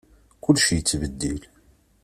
Kullec 0.43 0.67
yettbeddil. 0.75 1.41